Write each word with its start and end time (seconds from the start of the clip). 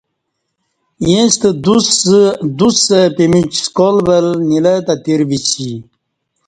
ییݩستہ 1.09 1.49
دوڅ 2.57 2.75
سہ 2.85 2.99
پِیمِچ 3.15 3.51
سکال 3.65 3.97
ول 4.07 4.27
نیلہ 4.49 4.73
تہ 4.85 4.93
تِیر 5.03 5.21
بِیسی 5.29 5.71